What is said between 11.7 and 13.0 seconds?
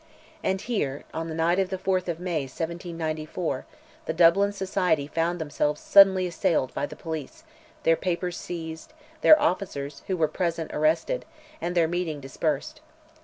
their meeting dispersed.